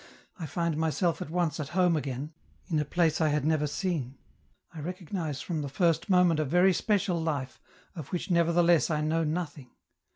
[0.39, 2.33] I find myself at once at home again,
[2.65, 4.17] in a place I had never seen;
[4.73, 7.61] I recognize from the first moment a very special life,
[7.95, 9.69] of which nevertheless I know nothing.